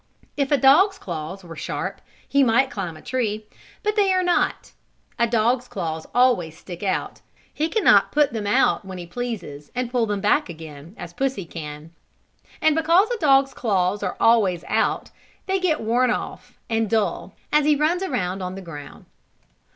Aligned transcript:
If 0.35 0.51
a 0.51 0.57
dog's 0.57 0.97
claws 0.97 1.43
were 1.43 1.55
sharp 1.55 2.01
he 2.27 2.41
might 2.43 2.71
climb 2.71 2.97
a 2.97 3.03
tree, 3.03 3.45
but 3.83 3.95
they 3.95 4.11
are 4.11 4.23
not. 4.23 4.71
A 5.19 5.27
dog's 5.27 5.67
claws 5.67 6.07
always 6.15 6.57
stick 6.57 6.81
out; 6.81 7.21
he 7.53 7.69
can 7.69 7.83
not 7.83 8.11
put 8.11 8.33
them 8.33 8.47
out 8.47 8.83
when 8.83 8.97
he 8.97 9.05
pleases 9.05 9.71
and 9.75 9.91
pull 9.91 10.07
them 10.07 10.19
back 10.19 10.49
again, 10.49 10.95
as 10.97 11.13
pussy 11.13 11.45
can. 11.45 11.91
And 12.63 12.75
because 12.75 13.11
a 13.11 13.17
dog's 13.19 13.53
claws 13.53 14.01
are 14.01 14.17
always 14.19 14.63
out 14.67 15.11
they 15.45 15.59
get 15.59 15.81
worn 15.81 16.09
off, 16.09 16.57
and 16.67 16.89
dull, 16.89 17.35
as 17.51 17.65
he 17.67 17.75
runs 17.75 18.01
around 18.01 18.41
on 18.41 18.55
the 18.55 18.61
ground. 18.63 19.05